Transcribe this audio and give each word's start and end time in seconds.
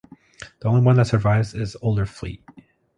The 0.61 0.67
only 0.67 0.81
one 0.81 0.95
that 0.95 1.05
survives 1.05 1.53
is 1.53 1.77
"Olderfleet". 1.83 2.41